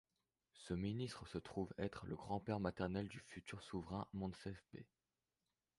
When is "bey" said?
4.73-4.87